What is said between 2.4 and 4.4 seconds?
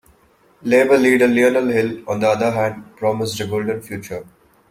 hand, promised a golden future.